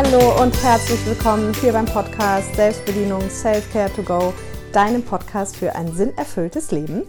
[0.00, 4.32] Hallo und herzlich willkommen hier beim Podcast Selbstbedienung Self-Care to Go,
[4.72, 7.02] deinem Podcast für ein sinnerfülltes Leben.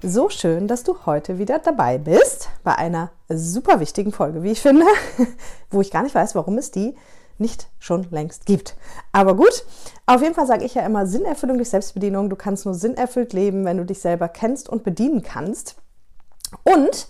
[0.00, 4.60] So schön, dass du heute wieder dabei bist bei einer super wichtigen Folge, wie ich
[4.60, 4.86] finde,
[5.70, 6.94] wo ich gar nicht weiß, warum es die
[7.36, 8.76] nicht schon längst gibt.
[9.10, 9.64] Aber gut,
[10.06, 12.30] auf jeden Fall sage ich ja immer Sinnerfüllung durch Selbstbedienung.
[12.30, 15.74] Du kannst nur sinnerfüllt leben, wenn du dich selber kennst und bedienen kannst.
[16.62, 17.08] Und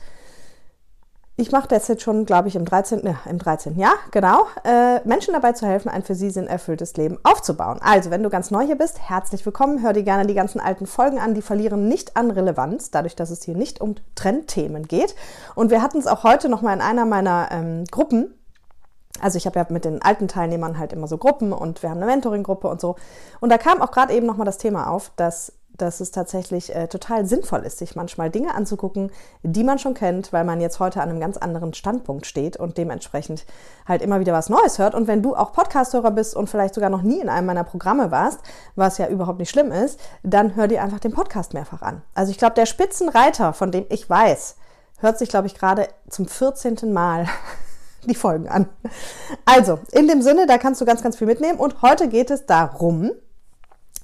[1.38, 3.02] ich mache das jetzt schon, glaube ich, im 13.
[3.02, 3.78] Ne, im 13.
[3.78, 7.78] Jahr, genau, äh, Menschen dabei zu helfen, ein für sie sinnerfülltes Leben aufzubauen.
[7.82, 9.82] Also, wenn du ganz neu hier bist, herzlich willkommen.
[9.82, 11.34] Hör dir gerne die ganzen alten Folgen an.
[11.34, 15.14] Die verlieren nicht an Relevanz, dadurch, dass es hier nicht um Trendthemen geht.
[15.54, 18.32] Und wir hatten es auch heute noch mal in einer meiner ähm, Gruppen.
[19.20, 21.98] Also ich habe ja mit den alten Teilnehmern halt immer so Gruppen und wir haben
[21.98, 22.96] eine Mentoring-Gruppe und so.
[23.40, 26.74] Und da kam auch gerade eben noch mal das Thema auf, dass dass es tatsächlich
[26.74, 29.10] äh, total sinnvoll ist, sich manchmal Dinge anzugucken,
[29.42, 32.78] die man schon kennt, weil man jetzt heute an einem ganz anderen Standpunkt steht und
[32.78, 33.44] dementsprechend
[33.86, 34.94] halt immer wieder was Neues hört.
[34.94, 38.10] Und wenn du auch Podcasthörer bist und vielleicht sogar noch nie in einem meiner Programme
[38.10, 38.40] warst,
[38.74, 42.02] was ja überhaupt nicht schlimm ist, dann hör dir einfach den Podcast mehrfach an.
[42.14, 44.56] Also ich glaube, der Spitzenreiter, von dem ich weiß,
[44.98, 46.92] hört sich, glaube ich, gerade zum 14.
[46.92, 47.26] Mal
[48.06, 48.68] die Folgen an.
[49.44, 51.58] Also, in dem Sinne, da kannst du ganz, ganz viel mitnehmen.
[51.58, 53.10] Und heute geht es darum,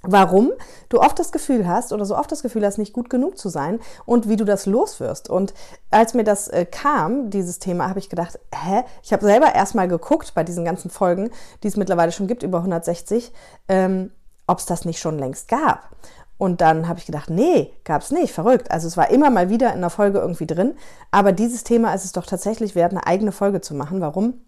[0.03, 0.53] warum
[0.89, 3.49] du oft das Gefühl hast oder so oft das Gefühl hast, nicht gut genug zu
[3.49, 5.31] sein und wie du das loswirst.
[5.31, 5.55] Und
[5.91, 8.83] als mir das äh, kam, dieses Thema, habe ich gedacht, hä?
[9.03, 11.31] Ich habe selber erstmal geguckt bei diesen ganzen Folgen,
[11.63, 13.33] die es mittlerweile schon gibt, über 160,
[13.69, 14.11] ähm,
[14.47, 15.91] ob es das nicht schon längst gab.
[16.37, 18.73] Und dann habe ich gedacht, nee, gab es nicht, verrückt.
[18.73, 20.75] Also es war immer mal wieder in der Folge irgendwie drin.
[21.13, 24.01] Aber dieses Thema ist es doch tatsächlich wert, eine eigene Folge zu machen.
[24.01, 24.41] Warum?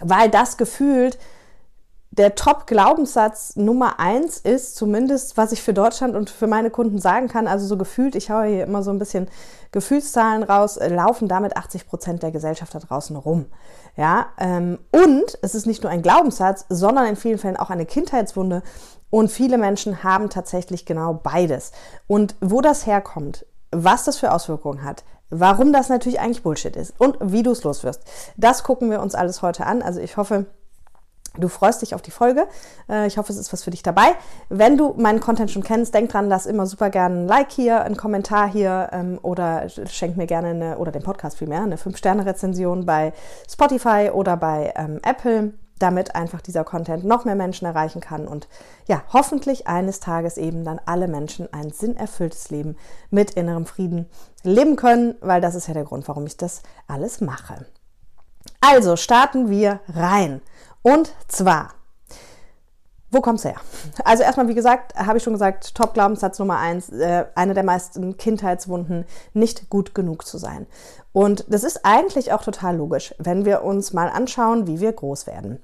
[0.00, 1.18] Weil das gefühlt
[2.10, 7.28] der Top-Glaubenssatz Nummer eins ist, zumindest was ich für Deutschland und für meine Kunden sagen
[7.28, 9.28] kann, also so gefühlt, ich haue hier immer so ein bisschen
[9.72, 13.46] Gefühlszahlen raus, äh, laufen damit 80 Prozent der Gesellschaft da draußen rum.
[13.96, 17.86] Ja, ähm, und es ist nicht nur ein Glaubenssatz, sondern in vielen Fällen auch eine
[17.86, 18.62] Kindheitswunde.
[19.10, 21.72] Und viele Menschen haben tatsächlich genau beides.
[22.06, 26.94] Und wo das herkommt, was das für Auswirkungen hat, warum das natürlich eigentlich Bullshit ist
[26.98, 28.02] und wie du es loswirst,
[28.36, 29.82] das gucken wir uns alles heute an.
[29.82, 30.46] Also ich hoffe,
[31.38, 32.46] Du freust dich auf die Folge.
[32.88, 34.14] Äh, ich hoffe, es ist was für dich dabei.
[34.48, 37.82] Wenn du meinen Content schon kennst, denk dran, lass immer super gerne ein Like hier,
[37.82, 42.86] einen Kommentar hier ähm, oder schenk mir gerne eine, oder den Podcast vielmehr, eine 5-Sterne-Rezension
[42.86, 43.12] bei
[43.48, 48.48] Spotify oder bei ähm, Apple, damit einfach dieser Content noch mehr Menschen erreichen kann und
[48.86, 52.76] ja, hoffentlich eines Tages eben dann alle Menschen ein sinnerfülltes Leben
[53.10, 54.06] mit innerem Frieden
[54.42, 57.66] leben können, weil das ist ja der Grund, warum ich das alles mache.
[58.60, 60.40] Also starten wir rein.
[60.82, 61.74] Und zwar,
[63.10, 63.56] wo kommt's her?
[64.04, 68.16] Also erstmal, wie gesagt, habe ich schon gesagt, Top-Glaubenssatz Nummer eins, äh, eine der meisten
[68.16, 70.66] Kindheitswunden, nicht gut genug zu sein.
[71.12, 75.26] Und das ist eigentlich auch total logisch, wenn wir uns mal anschauen, wie wir groß
[75.26, 75.60] werden.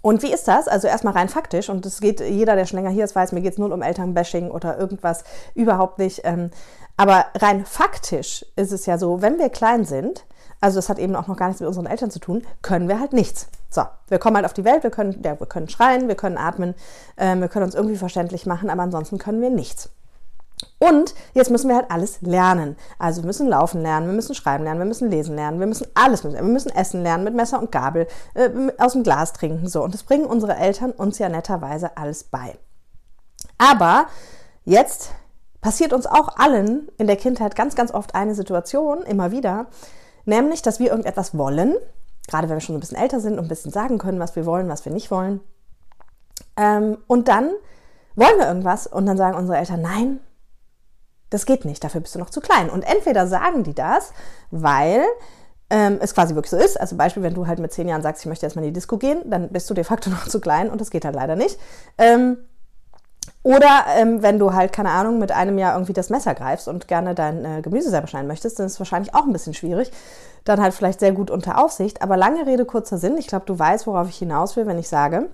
[0.00, 0.66] Und wie ist das?
[0.66, 3.40] Also erstmal rein faktisch, und es geht, jeder, der schon länger hier ist, weiß, mir
[3.40, 6.22] geht es null um Elternbashing oder irgendwas, überhaupt nicht.
[6.24, 6.50] Ähm,
[6.96, 10.24] aber rein faktisch ist es ja so, wenn wir klein sind,
[10.62, 13.00] also das hat eben auch noch gar nichts mit unseren Eltern zu tun, können wir
[13.00, 13.48] halt nichts.
[13.68, 16.38] So, wir kommen halt auf die Welt, wir können, ja, wir können schreien, wir können
[16.38, 16.74] atmen,
[17.16, 19.90] äh, wir können uns irgendwie verständlich machen, aber ansonsten können wir nichts.
[20.78, 22.76] Und jetzt müssen wir halt alles lernen.
[22.98, 25.88] Also wir müssen laufen lernen, wir müssen schreiben lernen, wir müssen lesen lernen, wir müssen
[25.94, 26.36] alles müssen.
[26.36, 28.48] Wir müssen essen lernen mit Messer und Gabel, äh,
[28.78, 29.82] aus dem Glas trinken so.
[29.82, 32.56] Und das bringen unsere Eltern uns ja netterweise alles bei.
[33.58, 34.06] Aber
[34.64, 35.10] jetzt
[35.60, 39.66] passiert uns auch allen in der Kindheit ganz, ganz oft eine Situation, immer wieder,
[40.24, 41.74] Nämlich, dass wir irgendetwas wollen,
[42.28, 44.46] gerade wenn wir schon ein bisschen älter sind und ein bisschen sagen können, was wir
[44.46, 45.40] wollen, was wir nicht wollen.
[46.56, 47.50] Ähm, und dann
[48.14, 50.20] wollen wir irgendwas und dann sagen unsere Eltern, nein,
[51.30, 52.68] das geht nicht, dafür bist du noch zu klein.
[52.68, 54.12] Und entweder sagen die das,
[54.50, 55.02] weil
[55.70, 56.78] ähm, es quasi wirklich so ist.
[56.78, 58.98] Also Beispiel, wenn du halt mit zehn Jahren sagst, ich möchte erstmal in die Disco
[58.98, 61.58] gehen, dann bist du de facto noch zu klein und das geht halt leider nicht.
[61.96, 62.36] Ähm,
[63.42, 66.86] oder ähm, wenn du halt, keine Ahnung, mit einem Jahr irgendwie das Messer greifst und
[66.86, 69.90] gerne dein äh, Gemüse selber schneiden möchtest, dann ist es wahrscheinlich auch ein bisschen schwierig.
[70.44, 72.02] Dann halt vielleicht sehr gut unter Aufsicht.
[72.02, 73.16] Aber lange Rede, kurzer Sinn.
[73.18, 75.28] Ich glaube, du weißt, worauf ich hinaus will, wenn ich sage,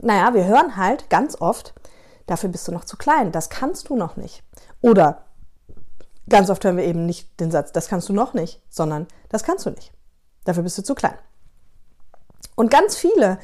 [0.00, 1.74] naja, wir hören halt ganz oft,
[2.26, 4.42] dafür bist du noch zu klein, das kannst du noch nicht.
[4.80, 5.24] Oder
[6.28, 9.44] ganz oft hören wir eben nicht den Satz, das kannst du noch nicht, sondern das
[9.44, 9.92] kannst du nicht.
[10.44, 11.14] Dafür bist du zu klein.
[12.54, 13.38] Und ganz viele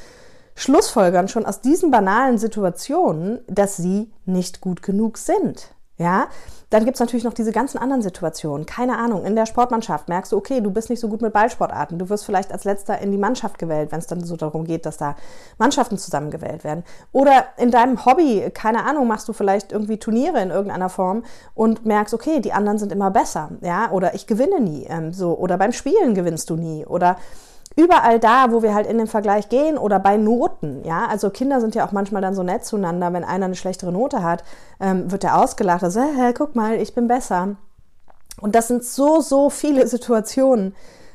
[0.58, 5.70] schlussfolgern schon aus diesen banalen Situationen, dass sie nicht gut genug sind.
[5.98, 6.28] Ja,
[6.70, 8.66] dann gibt es natürlich noch diese ganzen anderen Situationen.
[8.66, 11.98] Keine Ahnung, in der Sportmannschaft merkst du, okay, du bist nicht so gut mit Ballsportarten.
[11.98, 14.86] Du wirst vielleicht als letzter in die Mannschaft gewählt, wenn es dann so darum geht,
[14.86, 15.16] dass da
[15.58, 16.84] Mannschaften zusammengewählt werden.
[17.10, 21.84] Oder in deinem Hobby, keine Ahnung, machst du vielleicht irgendwie Turniere in irgendeiner Form und
[21.84, 23.50] merkst, okay, die anderen sind immer besser.
[23.60, 24.86] Ja, oder ich gewinne nie.
[24.88, 25.36] Ähm, so.
[25.36, 26.86] Oder beim Spielen gewinnst du nie.
[26.86, 27.16] Oder
[27.76, 31.60] überall da, wo wir halt in den Vergleich gehen oder bei Noten, ja, also Kinder
[31.60, 34.44] sind ja auch manchmal dann so nett zueinander, wenn einer eine schlechtere Note hat,
[34.80, 37.56] ähm, wird er ausgelacht, also, hey, guck mal, ich bin besser.
[38.40, 40.74] Und das sind so, so viele Situationen,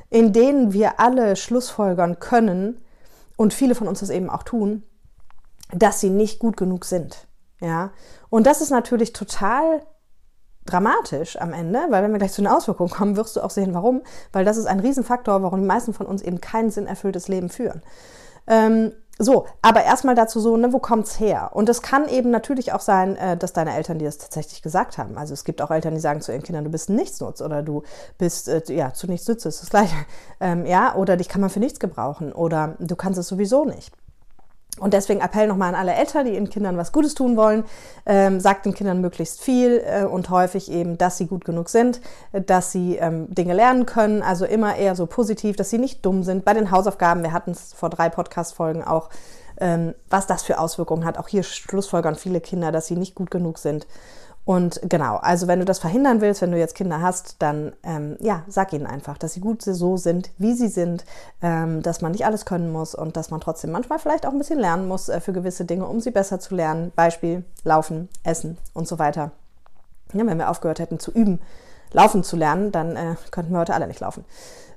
[0.09, 2.81] in denen wir alle Schlussfolgern können
[3.35, 4.83] und viele von uns das eben auch tun,
[5.71, 7.27] dass sie nicht gut genug sind.
[7.59, 7.91] Ja,
[8.29, 9.81] und das ist natürlich total
[10.65, 13.73] dramatisch am Ende, weil wenn wir gleich zu den Auswirkungen kommen, wirst du auch sehen,
[13.73, 14.01] warum.
[14.31, 17.81] Weil das ist ein Riesenfaktor, warum die meisten von uns eben kein sinnerfülltes Leben führen.
[18.47, 21.51] Ähm, so, aber erstmal dazu so, ne, wo kommt's her?
[21.53, 24.97] Und es kann eben natürlich auch sein, äh, dass deine Eltern dir das tatsächlich gesagt
[24.97, 25.17] haben.
[25.17, 27.61] Also es gibt auch Eltern, die sagen zu ihren Kindern, du bist ein Nichtsnutz oder
[27.61, 27.83] du
[28.17, 29.95] bist, äh, ja, zu nichts nütze, ist das Gleiche.
[30.39, 33.91] Ähm, ja, oder dich kann man für nichts gebrauchen oder du kannst es sowieso nicht.
[34.79, 37.63] Und deswegen Appell nochmal an alle Eltern, die ihren Kindern was Gutes tun wollen.
[38.07, 42.01] Ähm, sagt den Kindern möglichst viel äh, und häufig eben, dass sie gut genug sind,
[42.31, 44.23] dass sie ähm, Dinge lernen können.
[44.23, 46.43] Also immer eher so positiv, dass sie nicht dumm sind.
[46.43, 49.09] Bei den Hausaufgaben, wir hatten es vor drei Podcast-Folgen auch,
[49.61, 51.19] ähm, was das für Auswirkungen hat.
[51.19, 53.85] Auch hier schlussfolgern viele Kinder, dass sie nicht gut genug sind.
[54.45, 58.17] Und genau, also wenn du das verhindern willst, wenn du jetzt Kinder hast, dann ähm,
[58.19, 61.05] ja, sag ihnen einfach, dass sie gut so sind, wie sie sind,
[61.41, 64.37] ähm, dass man nicht alles können muss und dass man trotzdem manchmal vielleicht auch ein
[64.37, 66.91] bisschen lernen muss äh, für gewisse Dinge, um sie besser zu lernen.
[66.93, 69.31] Beispiel Laufen, Essen und so weiter.
[70.11, 71.39] Ja, wenn wir aufgehört hätten zu üben,
[71.93, 74.25] laufen zu lernen, dann äh, könnten wir heute alle nicht laufen.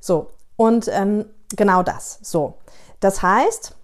[0.01, 1.27] So, und ähm,
[1.57, 2.21] genau das.
[2.23, 2.55] So,
[3.01, 3.75] das heißt,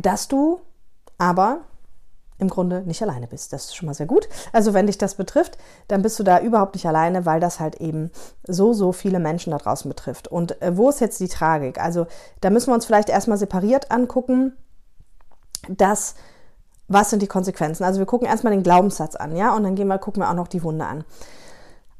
[0.00, 0.60] dass du
[1.18, 1.60] aber
[2.38, 3.52] im Grunde nicht alleine bist.
[3.52, 4.28] Das ist schon mal sehr gut.
[4.52, 5.56] Also wenn dich das betrifft,
[5.88, 8.10] dann bist du da überhaupt nicht alleine, weil das halt eben
[8.46, 10.28] so, so viele Menschen da draußen betrifft.
[10.28, 11.80] Und äh, wo ist jetzt die Tragik?
[11.80, 12.06] Also
[12.40, 14.56] da müssen wir uns vielleicht erstmal separiert angucken,
[15.68, 16.14] dass
[16.88, 17.84] was sind die Konsequenzen?
[17.84, 20.34] Also wir gucken erstmal den Glaubenssatz an, ja, und dann gehen wir, gucken wir auch
[20.34, 21.04] noch die Wunde an.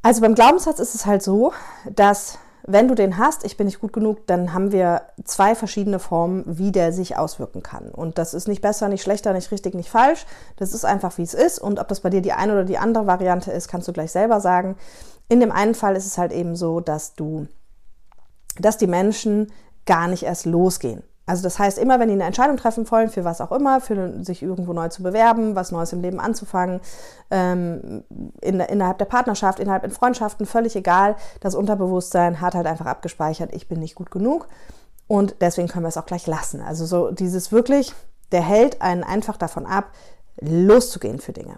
[0.02, 1.52] Also beim Glaubenssatz ist es halt so,
[1.90, 5.98] dass wenn du den hast, ich bin nicht gut genug, dann haben wir zwei verschiedene
[5.98, 7.90] Formen, wie der sich auswirken kann.
[7.90, 10.24] Und das ist nicht besser, nicht schlechter, nicht richtig, nicht falsch.
[10.56, 11.58] Das ist einfach, wie es ist.
[11.58, 14.12] Und ob das bei dir die eine oder die andere Variante ist, kannst du gleich
[14.12, 14.76] selber sagen.
[15.28, 17.48] In dem einen Fall ist es halt eben so, dass du,
[18.58, 19.52] dass die Menschen
[19.84, 21.02] gar nicht erst losgehen.
[21.26, 24.22] Also das heißt, immer wenn die eine Entscheidung treffen wollen, für was auch immer, für
[24.22, 26.80] sich irgendwo neu zu bewerben, was Neues im Leben anzufangen,
[27.30, 28.04] ähm,
[28.42, 33.54] in, innerhalb der Partnerschaft, innerhalb in Freundschaften, völlig egal, das Unterbewusstsein hat halt einfach abgespeichert,
[33.54, 34.48] ich bin nicht gut genug
[35.06, 36.60] und deswegen können wir es auch gleich lassen.
[36.60, 37.94] Also so dieses wirklich,
[38.32, 39.92] der hält einen einfach davon ab,
[40.40, 41.56] loszugehen für Dinge.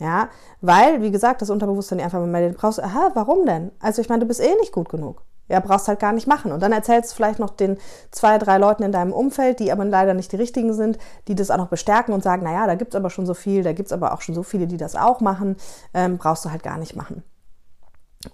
[0.00, 0.28] Ja,
[0.60, 3.72] weil, wie gesagt, das Unterbewusstsein einfach mal meldet, brauchst, aha, warum denn?
[3.80, 5.24] Also ich meine, du bist eh nicht gut genug.
[5.48, 6.52] Ja, brauchst halt gar nicht machen.
[6.52, 7.78] Und dann erzählst du vielleicht noch den
[8.10, 11.50] zwei, drei Leuten in deinem Umfeld, die aber leider nicht die richtigen sind, die das
[11.50, 14.12] auch noch bestärken und sagen, naja, da gibt's aber schon so viel, da gibt's aber
[14.12, 15.56] auch schon so viele, die das auch machen,
[15.94, 17.22] ähm, brauchst du halt gar nicht machen.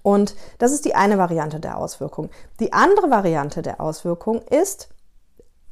[0.02, 2.30] Und das ist die eine Variante der Auswirkung.
[2.58, 4.88] Die andere Variante der Auswirkung ist,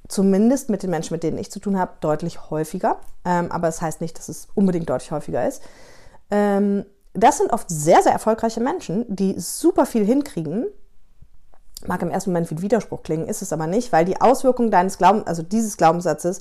[0.08, 2.98] zumindest mit den Menschen, mit denen ich zu tun habe, deutlich häufiger.
[3.24, 5.62] Ähm, aber es das heißt nicht, dass es unbedingt deutlich häufiger ist.
[6.30, 6.84] Ähm,
[7.14, 10.66] das sind oft sehr, sehr erfolgreiche Menschen, die super viel hinkriegen,
[11.86, 14.98] mag im ersten Moment wie Widerspruch klingen, ist es aber nicht, weil die Auswirkung deines
[14.98, 16.40] Glaubens, also dieses Glaubenssatzes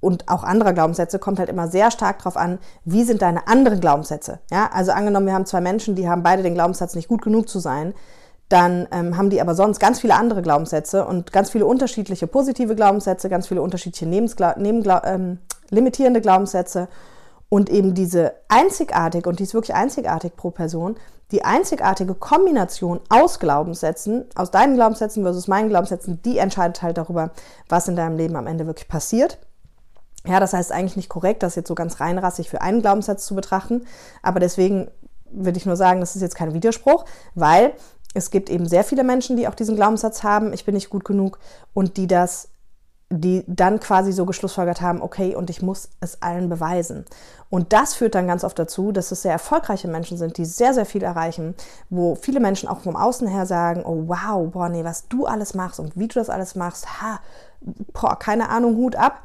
[0.00, 3.80] und auch anderer Glaubenssätze kommt halt immer sehr stark darauf an, wie sind deine anderen
[3.80, 4.40] Glaubenssätze.
[4.50, 7.48] Ja, also angenommen, wir haben zwei Menschen, die haben beide den Glaubenssatz, nicht gut genug
[7.48, 7.94] zu sein,
[8.48, 12.74] dann ähm, haben die aber sonst ganz viele andere Glaubenssätze und ganz viele unterschiedliche positive
[12.74, 15.38] Glaubenssätze, ganz viele unterschiedliche Nebensgla Nebengla ähm,
[15.70, 16.88] limitierende Glaubenssätze
[17.48, 20.96] und eben diese einzigartig, und die ist wirklich einzigartig pro Person,
[21.32, 27.30] die einzigartige Kombination aus Glaubenssätzen, aus deinen Glaubenssätzen versus meinen Glaubenssätzen, die entscheidet halt darüber,
[27.68, 29.38] was in deinem Leben am Ende wirklich passiert.
[30.26, 33.34] Ja, das heißt eigentlich nicht korrekt, das jetzt so ganz reinrassig für einen Glaubenssatz zu
[33.34, 33.86] betrachten,
[34.22, 34.90] aber deswegen
[35.30, 37.72] würde ich nur sagen, das ist jetzt kein Widerspruch, weil
[38.14, 41.04] es gibt eben sehr viele Menschen, die auch diesen Glaubenssatz haben, ich bin nicht gut
[41.04, 41.38] genug
[41.72, 42.51] und die das
[43.12, 47.04] die dann quasi so geschlussfolgert haben, okay, und ich muss es allen beweisen.
[47.50, 50.72] Und das führt dann ganz oft dazu, dass es sehr erfolgreiche Menschen sind, die sehr,
[50.72, 51.54] sehr viel erreichen,
[51.90, 55.52] wo viele Menschen auch vom Außen her sagen, oh wow, boah, nee, was du alles
[55.52, 57.20] machst und wie du das alles machst, ha,
[57.92, 59.22] boah, keine Ahnung, Hut ab.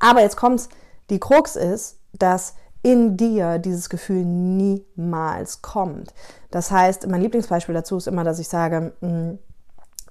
[0.00, 0.68] Aber jetzt kommt's,
[1.08, 6.12] die Krux ist, dass in dir dieses Gefühl niemals kommt.
[6.50, 9.38] Das heißt, mein Lieblingsbeispiel dazu ist immer, dass ich sage, mm,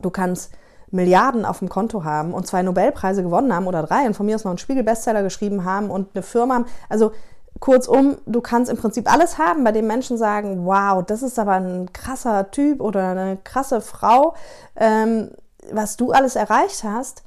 [0.01, 0.51] du kannst
[0.91, 4.35] Milliarden auf dem Konto haben und zwei Nobelpreise gewonnen haben oder drei und von mir
[4.35, 6.65] aus noch einen Spiegel-Bestseller geschrieben haben und eine Firma haben.
[6.89, 7.11] Also
[7.59, 11.53] kurzum, du kannst im Prinzip alles haben, bei dem Menschen sagen, wow, das ist aber
[11.53, 14.35] ein krasser Typ oder eine krasse Frau,
[14.75, 15.31] ähm,
[15.71, 17.23] was du alles erreicht hast.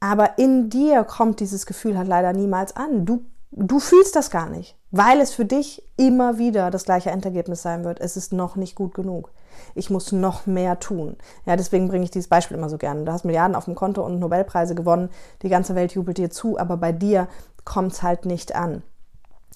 [0.00, 3.06] Aber in dir kommt dieses Gefühl halt leider niemals an.
[3.06, 3.24] Du
[3.56, 7.84] du fühlst das gar nicht, weil es für dich immer wieder das gleiche Endergebnis sein
[7.84, 8.00] wird.
[8.00, 9.30] Es ist noch nicht gut genug.
[9.74, 11.16] Ich muss noch mehr tun.
[11.46, 13.04] Ja, deswegen bringe ich dieses Beispiel immer so gerne.
[13.04, 15.10] Du hast Milliarden auf dem Konto und Nobelpreise gewonnen.
[15.42, 17.28] Die ganze Welt jubelt dir zu, aber bei dir
[17.64, 18.82] kommt es halt nicht an.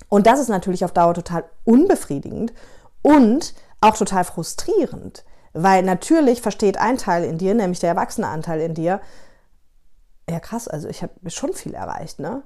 [0.08, 2.52] Und das ist natürlich auf Dauer total unbefriedigend
[3.02, 8.60] und auch total frustrierend, weil natürlich versteht ein Teil in dir, nämlich der erwachsene Anteil
[8.60, 9.00] in dir,
[10.28, 12.42] ja krass, also ich habe schon viel erreicht, ne?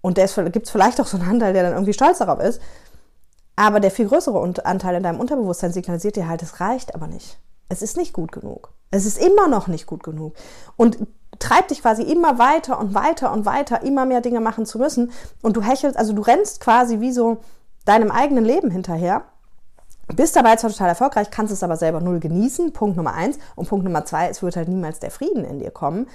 [0.00, 2.60] Und da gibt es vielleicht auch so einen Anteil, der dann irgendwie stolz darauf ist.
[3.56, 7.38] Aber der viel größere Anteil in deinem Unterbewusstsein signalisiert dir halt, es reicht aber nicht.
[7.68, 8.72] Es ist nicht gut genug.
[8.90, 10.34] Es ist immer noch nicht gut genug.
[10.76, 10.98] Und
[11.38, 15.12] treibt dich quasi immer weiter und weiter und weiter, immer mehr Dinge machen zu müssen.
[15.42, 17.38] Und du hechelst, also du rennst quasi wie so
[17.84, 19.24] deinem eigenen Leben hinterher.
[20.08, 22.72] Bist dabei zwar total erfolgreich, kannst es aber selber null genießen.
[22.72, 23.38] Punkt Nummer eins.
[23.56, 26.08] Und Punkt Nummer zwei, es wird halt niemals der Frieden in dir kommen.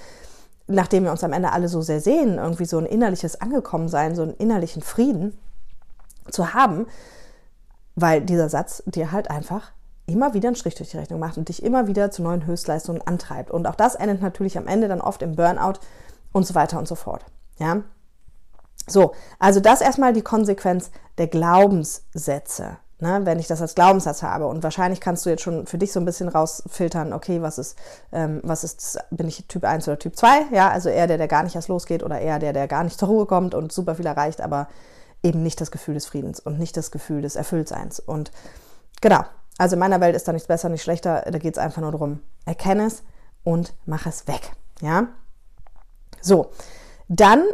[0.66, 4.22] Nachdem wir uns am Ende alle so sehr sehen, irgendwie so ein innerliches Angekommensein, so
[4.22, 5.36] einen innerlichen Frieden
[6.30, 6.86] zu haben,
[7.94, 9.72] weil dieser Satz dir halt einfach
[10.06, 13.02] immer wieder einen Strich durch die Rechnung macht und dich immer wieder zu neuen Höchstleistungen
[13.06, 13.50] antreibt.
[13.50, 15.74] Und auch das endet natürlich am Ende dann oft im Burnout
[16.32, 17.24] und so weiter und so fort.
[17.58, 17.82] Ja?
[18.88, 22.78] So, also das erstmal die Konsequenz der Glaubenssätze.
[23.02, 24.46] Ne, wenn ich das als Glaubenssatz habe.
[24.46, 27.78] Und wahrscheinlich kannst du jetzt schon für dich so ein bisschen rausfiltern, okay, was ist,
[28.12, 30.48] ähm, was ist, bin ich Typ 1 oder Typ 2?
[30.52, 32.98] Ja, also eher der, der gar nicht erst losgeht oder eher der, der gar nicht
[32.98, 34.68] zur Ruhe kommt und super viel erreicht, aber
[35.22, 38.00] eben nicht das Gefühl des Friedens und nicht das Gefühl des Erfülltseins.
[38.00, 38.30] Und
[39.00, 39.24] genau,
[39.58, 41.22] also in meiner Welt ist da nichts besser, nicht schlechter.
[41.30, 43.02] Da geht es einfach nur darum, erkenne es
[43.44, 44.52] und mach es weg.
[44.80, 45.08] Ja?
[46.22, 46.50] So,
[47.08, 47.44] dann,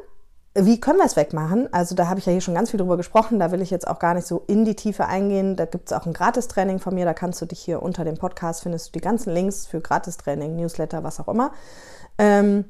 [0.54, 1.72] wie können wir es wegmachen?
[1.72, 3.38] Also da habe ich ja hier schon ganz viel drüber gesprochen.
[3.38, 5.56] Da will ich jetzt auch gar nicht so in die Tiefe eingehen.
[5.56, 7.04] Da gibt es auch ein Gratis-Training von mir.
[7.04, 10.56] Da kannst du dich hier unter dem Podcast, findest du die ganzen Links für Gratis-Training,
[10.56, 11.52] Newsletter, was auch immer.
[12.18, 12.64] Ähm,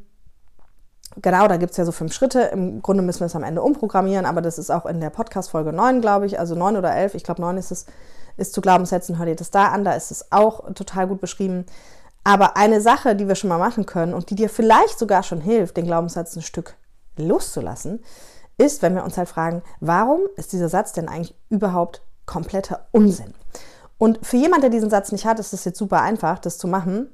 [1.22, 2.40] Genau, da gibt es ja so fünf Schritte.
[2.40, 5.72] Im Grunde müssen wir es am Ende umprogrammieren, aber das ist auch in der Podcast-Folge
[5.72, 7.14] 9, glaube ich, also 9 oder 11.
[7.14, 7.86] Ich glaube, 9 ist es,
[8.36, 11.64] ist zu Glaubenssätzen, hör dir das da an, da ist es auch total gut beschrieben.
[12.22, 15.40] Aber eine Sache, die wir schon mal machen können und die dir vielleicht sogar schon
[15.40, 16.75] hilft, den Glaubenssatz ein Stück
[17.16, 18.00] loszulassen,
[18.58, 23.32] ist, wenn wir uns halt fragen, warum ist dieser Satz denn eigentlich überhaupt kompletter Unsinn?
[23.98, 26.68] Und für jemand, der diesen Satz nicht hat, ist es jetzt super einfach, das zu
[26.68, 27.08] machen,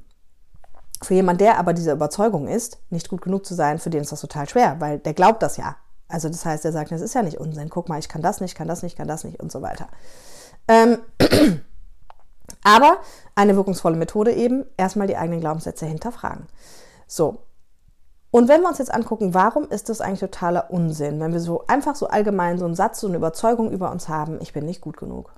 [1.04, 4.12] für jemand, der aber dieser Überzeugung ist, nicht gut genug zu sein, für den ist
[4.12, 5.76] das total schwer, weil der glaubt das ja.
[6.08, 7.70] Also das heißt, er sagt, das ist ja nicht Unsinn.
[7.70, 9.88] Guck mal, ich kann das nicht, kann das nicht, kann das nicht und so weiter.
[10.68, 10.98] Ähm,
[12.62, 12.98] aber
[13.34, 16.46] eine wirkungsvolle Methode eben, erstmal die eigenen Glaubenssätze hinterfragen.
[17.06, 17.38] So.
[18.30, 21.66] Und wenn wir uns jetzt angucken, warum ist das eigentlich totaler Unsinn, wenn wir so
[21.66, 24.80] einfach so allgemein so einen Satz, so eine Überzeugung über uns haben, ich bin nicht
[24.80, 25.32] gut genug.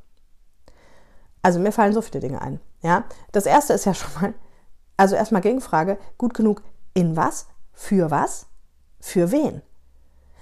[1.43, 2.61] Also mir fallen so viele Dinge ein.
[2.83, 4.35] Ja, das erste ist ja schon mal,
[4.97, 6.63] also erstmal Gegenfrage, gut genug
[6.95, 7.47] in was?
[7.73, 8.47] Für was?
[9.01, 9.63] Für wen?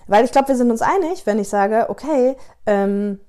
[0.06, 3.20] Weil ich glaube, wir sind uns einig, wenn ich sage, okay, ähm,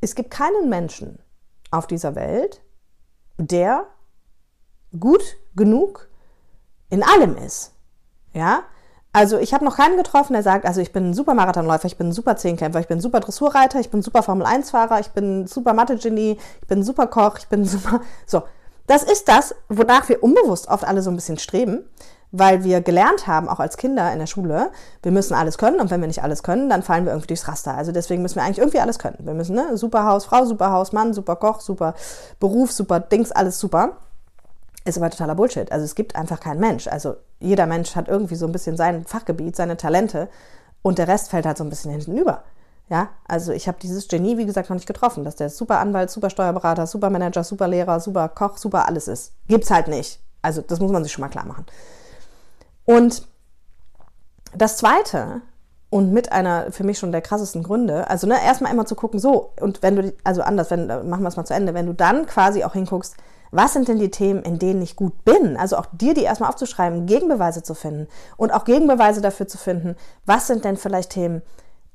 [0.00, 1.18] es gibt keinen Menschen
[1.70, 2.60] auf dieser Welt,
[3.38, 3.86] der
[4.98, 6.08] gut genug
[6.90, 7.72] in allem ist.
[8.34, 8.64] Ja,
[9.14, 11.98] also ich habe noch keinen getroffen, der sagt, also ich bin ein super Marathonläufer, ich
[11.98, 15.10] bin ein super Zehnkämpfer, ich bin ein super Dressurreiter, ich bin ein super Formel-1-Fahrer, ich
[15.10, 18.00] bin ein super Mathe-Genie, ich bin ein super Koch, ich bin ein super...
[18.26, 18.42] So,
[18.86, 21.84] das ist das, wonach wir unbewusst oft alle so ein bisschen streben,
[22.32, 24.70] weil wir gelernt haben, auch als Kinder in der Schule,
[25.02, 27.46] wir müssen alles können und wenn wir nicht alles können, dann fallen wir irgendwie durchs
[27.46, 27.74] Raster.
[27.74, 29.18] Also deswegen müssen wir eigentlich irgendwie alles können.
[29.20, 31.94] Wir müssen, ne, super Hausfrau, super Hausmann, super Koch, super
[32.40, 33.98] Beruf, super Dings, alles super.
[34.84, 35.70] Ist aber totaler Bullshit.
[35.70, 36.88] Also es gibt einfach keinen Mensch.
[36.88, 40.28] Also jeder Mensch hat irgendwie so ein bisschen sein Fachgebiet, seine Talente
[40.80, 42.42] und der Rest fällt halt so ein bisschen hinten über.
[42.88, 46.10] Ja, also ich habe dieses Genie, wie gesagt, noch nicht getroffen, dass der super Anwalt,
[46.10, 49.32] super Steuerberater, super Manager, super Lehrer, super Koch, super alles ist.
[49.48, 50.20] Gibt's halt nicht.
[50.42, 51.64] Also das muss man sich schon mal klar machen.
[52.84, 53.26] Und
[54.54, 55.40] das Zweite
[55.88, 59.20] und mit einer für mich schon der krassesten Gründe, also ne, erstmal immer zu gucken,
[59.20, 61.94] so und wenn du, also anders, wenn machen wir es mal zu Ende, wenn du
[61.94, 63.16] dann quasi auch hinguckst,
[63.50, 65.58] was sind denn die Themen, in denen ich gut bin?
[65.58, 68.08] Also auch dir die erstmal aufzuschreiben, Gegenbeweise zu finden
[68.38, 71.42] und auch Gegenbeweise dafür zu finden, was sind denn vielleicht Themen,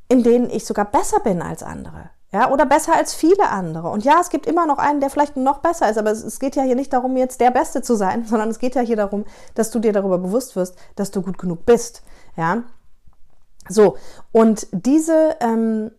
[0.10, 2.10] in denen ich sogar besser bin als andere.
[2.32, 3.90] Ja, oder besser als viele andere.
[3.90, 6.58] Und ja, es gibt immer noch einen, der vielleicht noch besser ist, aber es, geht
[6.58, 9.26] ja hier nicht darum, jetzt der Beste zu sein, sondern es geht ja hier darum,
[9.56, 12.04] dass du dir darüber bewusst wirst, dass du gut genug bist.
[12.36, 12.64] Ja,
[13.70, 13.98] so.
[14.32, 15.92] Und diese, ähm,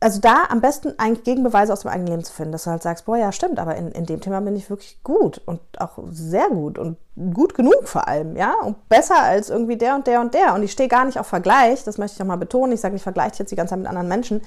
[0.00, 2.82] also da am besten eigentlich Gegenbeweise aus dem eigenen Leben zu finden, dass du halt
[2.82, 5.98] sagst, boah, ja, stimmt, aber in, in dem Thema bin ich wirklich gut und auch
[6.10, 6.96] sehr gut und
[7.34, 10.54] gut genug vor allem, ja, und besser als irgendwie der und der und der.
[10.54, 12.72] Und ich stehe gar nicht auf Vergleich, das möchte ich nochmal betonen.
[12.72, 14.40] Ich sage, ich vergleiche jetzt die ganze Zeit mit anderen Menschen.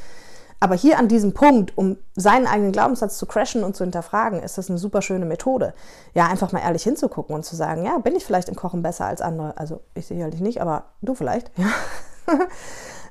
[0.60, 4.60] Aber hier an diesem Punkt, um seinen eigenen Glaubenssatz zu crashen und zu hinterfragen, ist
[4.60, 5.74] das eine super schöne Methode.
[6.14, 9.06] Ja, einfach mal ehrlich hinzugucken und zu sagen, ja, bin ich vielleicht im Kochen besser
[9.06, 9.58] als andere?
[9.58, 11.68] Also ich sicherlich nicht, aber du vielleicht, ja.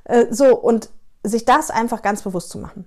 [0.04, 0.88] Äh, so, und
[1.22, 2.86] sich das einfach ganz bewusst zu machen.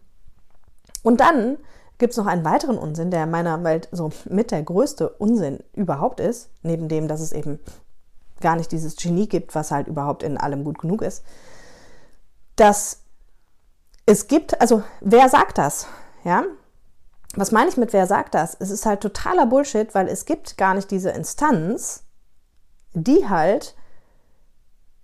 [1.03, 1.57] Und dann
[1.97, 6.19] gibt es noch einen weiteren Unsinn, der meiner Welt so mit der größte Unsinn überhaupt
[6.19, 7.59] ist, neben dem, dass es eben
[8.41, 11.23] gar nicht dieses Genie gibt, was halt überhaupt in allem gut genug ist.
[12.55, 13.01] Dass
[14.05, 15.87] es gibt, also wer sagt das?
[16.23, 16.43] Ja,
[17.35, 18.55] was meine ich mit wer sagt das?
[18.59, 22.03] Es ist halt totaler Bullshit, weil es gibt gar nicht diese Instanz,
[22.93, 23.75] die halt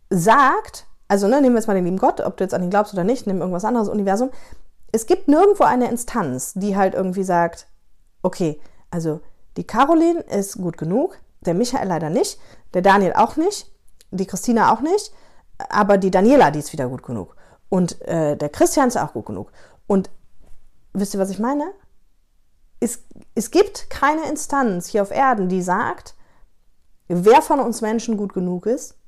[0.09, 2.69] sagt, also ne, nehmen wir jetzt mal den lieben Gott, ob du jetzt an ihn
[2.69, 4.29] glaubst oder nicht, nimm irgendwas anderes Universum.
[4.91, 7.67] Es gibt nirgendwo eine Instanz, die halt irgendwie sagt,
[8.21, 8.61] okay,
[8.91, 9.19] also
[9.57, 12.39] die Caroline ist gut genug, der Michael leider nicht,
[12.75, 13.71] der Daniel auch nicht,
[14.11, 15.11] die Christina auch nicht,
[15.57, 17.35] aber die Daniela, die ist wieder gut genug.
[17.69, 19.51] Und äh, der Christian ist auch gut genug.
[19.87, 20.11] Und
[20.93, 21.71] wisst ihr, was ich meine?
[22.79, 26.15] Es, es gibt keine Instanz hier auf Erden, die sagt,
[27.07, 28.98] wer von uns Menschen gut genug ist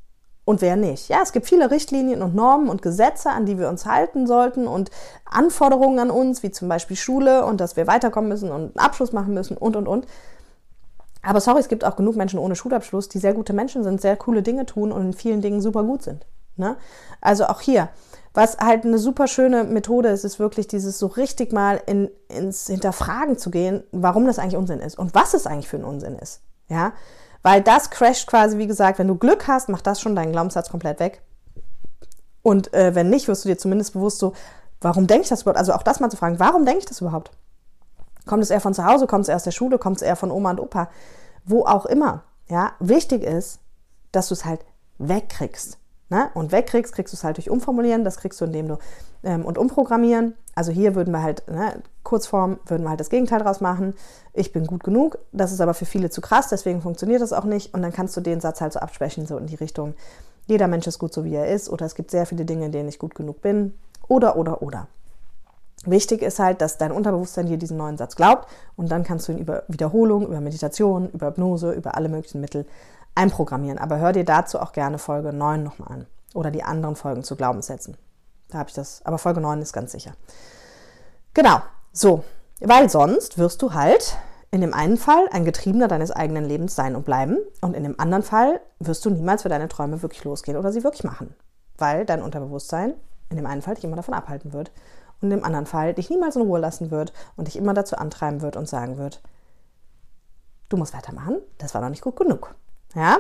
[0.44, 1.10] und wer nicht.
[1.10, 4.68] Ja, es gibt viele Richtlinien und Normen und Gesetze, an die wir uns halten sollten
[4.68, 4.90] und
[5.26, 9.12] Anforderungen an uns, wie zum Beispiel Schule und dass wir weiterkommen müssen und einen Abschluss
[9.12, 10.08] machen müssen und, und, und.
[11.22, 14.16] Aber sorry, es gibt auch genug Menschen ohne Schulabschluss, die sehr gute Menschen sind, sehr
[14.16, 16.26] coole Dinge tun und in vielen Dingen super gut sind.
[16.56, 16.76] Ne?
[17.22, 17.90] Also auch hier,
[18.34, 22.68] was halt eine super schöne Methode ist, ist wirklich dieses so richtig mal in, ins
[22.68, 26.16] Hinterfragen zu gehen, warum das eigentlich Unsinn ist und was es eigentlich für ein Unsinn
[26.16, 26.42] ist.
[26.70, 26.94] Ja,
[27.44, 30.70] weil das crasht quasi, wie gesagt, wenn du Glück hast, macht das schon deinen Glaubenssatz
[30.70, 31.22] komplett weg.
[32.44, 34.34] Und äh, wenn nicht, wirst du dir zumindest bewusst so,
[34.80, 35.60] warum denke ich das überhaupt?
[35.60, 37.32] Also auch das mal zu fragen, warum denke ich das überhaupt?
[38.26, 40.16] Kommt es eher von zu Hause, kommt es eher aus der Schule, kommt es eher
[40.16, 40.90] von Oma und Opa?
[41.46, 42.24] Wo auch immer.
[42.48, 43.60] Ja, wichtig ist,
[44.12, 44.62] dass du es halt
[44.98, 45.78] wegkriegst.
[46.10, 46.30] Ne?
[46.34, 48.78] Und wegkriegst, kriegst du es halt durch Umformulieren, das kriegst du, indem du
[49.24, 50.36] ähm, und umprogrammieren.
[50.62, 53.96] Also hier würden wir halt, ne, Kurzform, würden wir halt das Gegenteil draus machen.
[54.32, 57.46] Ich bin gut genug, das ist aber für viele zu krass, deswegen funktioniert das auch
[57.46, 57.74] nicht.
[57.74, 59.96] Und dann kannst du den Satz halt so absprechen, so in die Richtung,
[60.46, 62.72] jeder Mensch ist gut so, wie er ist, oder es gibt sehr viele Dinge, in
[62.72, 63.74] denen ich gut genug bin,
[64.08, 64.86] oder, oder, oder.
[65.88, 69.32] Wichtig ist halt, dass dein Unterbewusstsein dir diesen neuen Satz glaubt und dann kannst du
[69.32, 72.68] ihn über Wiederholung, über Meditation, über Hypnose, über alle möglichen Mittel
[73.16, 73.80] einprogrammieren.
[73.80, 77.36] Aber hör dir dazu auch gerne Folge 9 nochmal an oder die anderen Folgen zu
[77.36, 77.98] Glaubenssätzen.
[78.52, 80.12] Da habe ich das, aber Folge 9 ist ganz sicher.
[81.34, 81.62] Genau,
[81.92, 82.24] so,
[82.60, 84.18] weil sonst wirst du halt
[84.52, 88.00] in dem einen Fall ein Getriebener deines eigenen Lebens sein und bleiben und in dem
[88.00, 91.34] anderen Fall wirst du niemals für deine Träume wirklich losgehen oder sie wirklich machen,
[91.78, 92.94] weil dein Unterbewusstsein
[93.30, 94.72] in dem einen Fall dich immer davon abhalten wird
[95.22, 97.96] und in dem anderen Fall dich niemals in Ruhe lassen wird und dich immer dazu
[97.96, 99.22] antreiben wird und sagen wird,
[100.68, 102.54] du musst weitermachen, das war noch nicht gut genug.
[102.94, 103.20] Ja?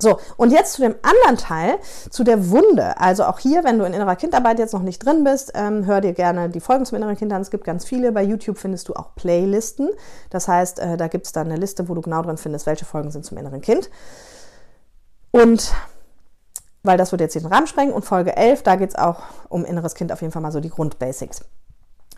[0.00, 1.78] So, und jetzt zu dem anderen Teil,
[2.10, 2.98] zu der Wunde.
[2.98, 6.00] Also auch hier, wenn du in innerer Kindarbeit jetzt noch nicht drin bist, ähm, hör
[6.00, 7.42] dir gerne die Folgen zum inneren Kind an.
[7.42, 8.12] Es gibt ganz viele.
[8.12, 9.90] Bei YouTube findest du auch Playlisten.
[10.30, 12.84] Das heißt, äh, da gibt es dann eine Liste, wo du genau drin findest, welche
[12.84, 13.90] Folgen sind zum inneren Kind.
[15.30, 15.72] Und
[16.82, 17.92] weil das wird jetzt hier den Rahmen sprengen.
[17.92, 20.60] Und Folge 11, da geht es auch um inneres Kind auf jeden Fall mal so
[20.60, 21.42] die Grundbasics.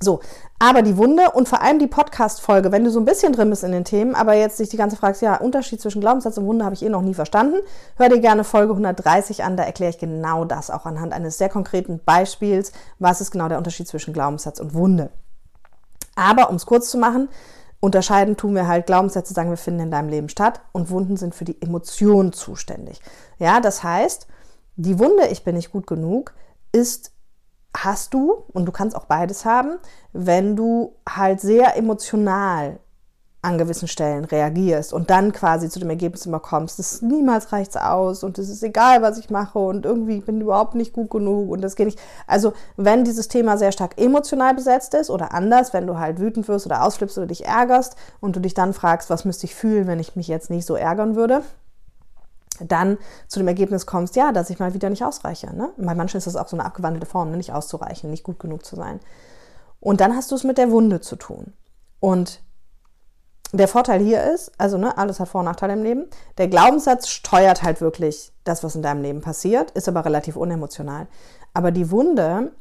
[0.02, 0.20] So,
[0.58, 3.62] aber die Wunde und vor allem die Podcast-Folge, wenn du so ein bisschen drin bist
[3.62, 6.64] in den Themen, aber jetzt dich die ganze fragst, ja, Unterschied zwischen Glaubenssatz und Wunde
[6.64, 7.56] habe ich eh noch nie verstanden,
[7.96, 11.48] hör dir gerne Folge 130 an, da erkläre ich genau das auch anhand eines sehr
[11.48, 15.10] konkreten Beispiels, was ist genau der Unterschied zwischen Glaubenssatz und Wunde.
[16.16, 17.28] Aber um es kurz zu machen,
[17.80, 21.34] unterscheiden tun wir halt Glaubenssätze, sagen wir finden in deinem Leben statt und Wunden sind
[21.34, 23.00] für die Emotionen zuständig.
[23.38, 24.26] Ja, das heißt,
[24.76, 26.34] die Wunde, ich bin nicht gut genug,
[26.72, 27.12] ist
[27.76, 29.78] hast du, und du kannst auch beides haben,
[30.12, 32.78] wenn du halt sehr emotional
[33.44, 37.76] an gewissen Stellen reagierst und dann quasi zu dem Ergebnis immer kommst, das niemals reicht's
[37.76, 41.10] aus und es ist egal, was ich mache und irgendwie bin ich überhaupt nicht gut
[41.10, 41.98] genug und das geht nicht.
[42.28, 46.46] Also wenn dieses Thema sehr stark emotional besetzt ist oder anders, wenn du halt wütend
[46.46, 49.88] wirst oder ausflippst oder dich ärgerst und du dich dann fragst, was müsste ich fühlen,
[49.88, 51.42] wenn ich mich jetzt nicht so ärgern würde,
[52.60, 55.54] dann zu dem Ergebnis kommst, ja, dass ich mal wieder nicht ausreiche.
[55.54, 55.70] Ne?
[55.78, 57.36] Bei manchen ist das auch so eine abgewandelte Form, ne?
[57.36, 59.00] nicht auszureichen, nicht gut genug zu sein.
[59.80, 61.54] Und dann hast du es mit der Wunde zu tun.
[62.00, 62.40] Und
[63.52, 66.06] der Vorteil hier ist, also ne, alles hat Vor- und Nachteile im Leben.
[66.38, 71.06] Der Glaubenssatz steuert halt wirklich das, was in deinem Leben passiert, ist aber relativ unemotional.
[71.52, 72.52] Aber die Wunde,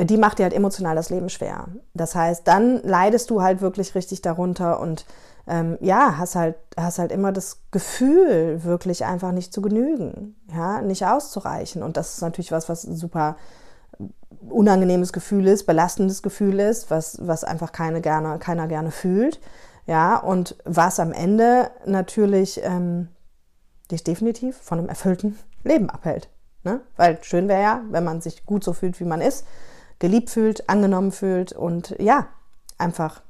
[0.00, 1.68] die macht dir halt emotional das Leben schwer.
[1.94, 5.06] Das heißt, dann leidest du halt wirklich richtig darunter und
[5.48, 10.82] ähm, ja, hast halt, hast halt immer das Gefühl, wirklich einfach nicht zu genügen, ja,
[10.82, 11.82] nicht auszureichen.
[11.82, 13.36] Und das ist natürlich was, was super
[14.48, 19.40] unangenehmes Gefühl ist, belastendes Gefühl ist, was, was einfach keine gerne, keiner gerne fühlt.
[19.86, 23.08] Ja, und was am Ende natürlich ähm,
[23.90, 26.28] dich definitiv von einem erfüllten Leben abhält.
[26.62, 26.80] Ne?
[26.96, 29.46] Weil schön wäre ja, wenn man sich gut so fühlt, wie man ist,
[29.98, 32.28] geliebt fühlt, angenommen fühlt und ja,
[32.76, 33.22] einfach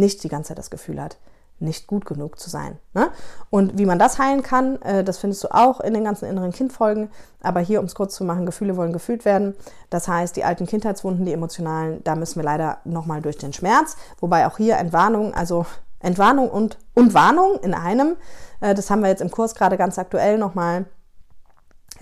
[0.00, 1.18] nicht die ganze Zeit das Gefühl hat,
[1.60, 2.78] nicht gut genug zu sein.
[2.94, 3.10] Ne?
[3.50, 6.52] Und wie man das heilen kann, äh, das findest du auch in den ganzen inneren
[6.52, 7.10] Kindfolgen.
[7.42, 9.54] Aber hier, um es kurz zu machen, Gefühle wollen gefühlt werden.
[9.90, 13.96] Das heißt, die alten Kindheitswunden, die emotionalen, da müssen wir leider nochmal durch den Schmerz.
[14.18, 15.66] Wobei auch hier Entwarnung, also
[16.00, 18.16] Entwarnung und, und Warnung in einem.
[18.60, 20.86] Äh, das haben wir jetzt im Kurs gerade ganz aktuell nochmal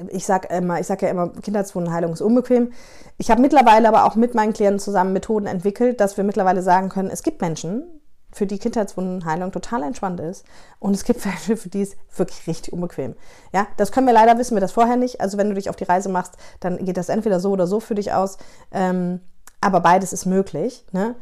[0.09, 2.73] ich sage immer, ich sage ja immer, Kindheitswundenheilung ist unbequem.
[3.17, 6.89] Ich habe mittlerweile aber auch mit meinen Klienten zusammen Methoden entwickelt, dass wir mittlerweile sagen
[6.89, 7.85] können, es gibt Menschen,
[8.31, 10.45] für die Kindheitswundenheilung total entspannt ist.
[10.79, 13.15] Und es gibt Menschen, für die es wirklich richtig unbequem.
[13.53, 15.21] Ja, das können wir leider, wissen wir das vorher nicht.
[15.21, 17.81] Also wenn du dich auf die Reise machst, dann geht das entweder so oder so
[17.81, 18.39] für dich aus.
[18.73, 19.21] Ähm,
[19.61, 20.85] aber beides ist möglich.
[20.93, 21.17] Ne?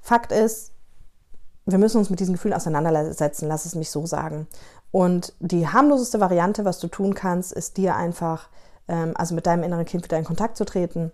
[0.00, 0.71] Fakt ist,
[1.66, 4.46] wir müssen uns mit diesen Gefühlen auseinandersetzen, lass es mich so sagen.
[4.90, 8.48] Und die harmloseste Variante, was du tun kannst, ist dir einfach,
[8.88, 11.12] ähm, also mit deinem inneren Kind wieder in Kontakt zu treten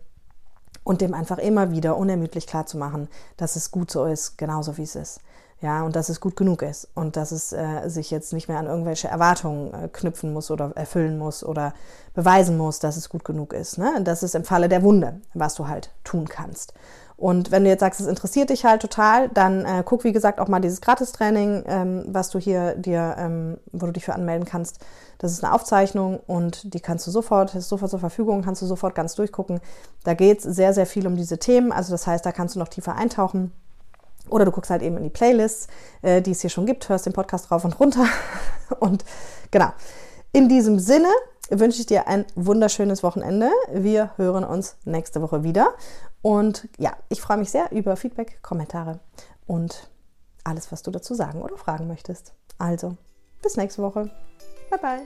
[0.85, 4.77] und dem einfach immer wieder unermüdlich klar zu machen, dass es gut so ist, genauso
[4.79, 5.21] wie es ist.
[5.61, 8.61] Ja, und dass es gut genug ist und dass es äh, sich jetzt nicht mehr
[8.61, 11.75] an irgendwelche Erwartungen äh, knüpfen muss oder erfüllen muss oder
[12.15, 13.77] beweisen muss, dass es gut genug ist.
[13.77, 14.01] Ne?
[14.05, 16.75] Das ist im Falle der Wunde, was du halt tun kannst.
[17.19, 20.39] Und wenn du jetzt sagst, es interessiert dich halt total, dann äh, guck, wie gesagt,
[20.39, 24.47] auch mal dieses Gratis-Training, ähm, was du hier dir, ähm, wo du dich für anmelden
[24.47, 24.79] kannst.
[25.19, 28.67] Das ist eine Aufzeichnung und die kannst du sofort, ist sofort zur Verfügung, kannst du
[28.67, 29.59] sofort ganz durchgucken.
[30.05, 31.73] Da geht es sehr, sehr viel um diese Themen.
[31.73, 33.51] Also das heißt, da kannst du noch tiefer eintauchen.
[34.31, 35.67] Oder du guckst halt eben in die Playlists,
[36.03, 38.07] äh, die es hier schon gibt, hörst den Podcast rauf und runter.
[38.79, 39.05] und
[39.51, 39.71] genau.
[40.31, 41.09] In diesem Sinne
[41.51, 43.51] wünsche ich dir ein wunderschönes Wochenende.
[43.73, 45.75] Wir hören uns nächste Woche wieder.
[46.23, 49.01] Und ja, ich freue mich sehr über Feedback, Kommentare
[49.47, 49.89] und
[50.45, 52.35] alles, was du dazu sagen oder fragen möchtest.
[52.59, 52.97] Also,
[53.43, 54.11] bis nächste Woche.
[54.71, 55.05] Bye bye.